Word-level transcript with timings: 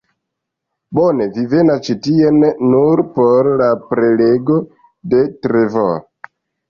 Bone, 0.99 1.25
vi 1.35 1.43
venas 1.51 1.83
ĉi 1.87 1.95
tien 2.07 2.39
nur 2.71 3.03
por 3.19 3.51
la 3.67 3.71
prelego 3.91 4.59
de 5.13 5.21
Trevor 5.45 5.99